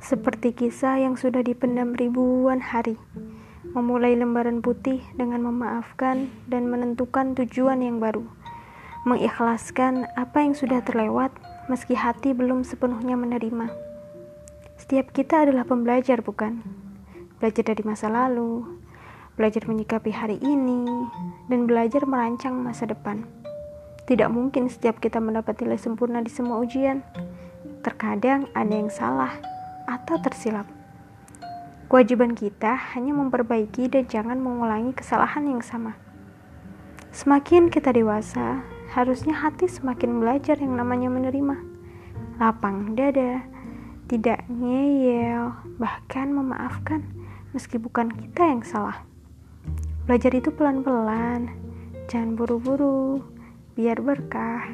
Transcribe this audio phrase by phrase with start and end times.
[0.00, 2.96] Seperti kisah yang sudah dipendam ribuan hari,
[3.76, 8.24] memulai lembaran putih dengan memaafkan dan menentukan tujuan yang baru,
[9.04, 11.28] mengikhlaskan apa yang sudah terlewat
[11.68, 13.68] meski hati belum sepenuhnya menerima.
[14.80, 16.64] Setiap kita adalah pembelajar, bukan?
[17.36, 18.80] Belajar dari masa lalu,
[19.36, 20.88] belajar menyikapi hari ini,
[21.52, 23.28] dan belajar merancang masa depan.
[24.08, 27.04] Tidak mungkin setiap kita mendapat nilai sempurna di semua ujian.
[27.84, 29.59] Terkadang ada yang salah
[29.90, 30.70] atau tersilap.
[31.90, 35.98] Kewajiban kita hanya memperbaiki dan jangan mengulangi kesalahan yang sama.
[37.10, 38.62] Semakin kita dewasa,
[38.94, 41.58] harusnya hati semakin belajar yang namanya menerima.
[42.38, 43.42] Lapang dada,
[44.06, 45.50] tidak ngeyel,
[45.82, 47.02] bahkan memaafkan
[47.50, 49.02] meski bukan kita yang salah.
[50.06, 51.50] Belajar itu pelan-pelan,
[52.06, 53.26] jangan buru-buru
[53.74, 54.66] biar berkah.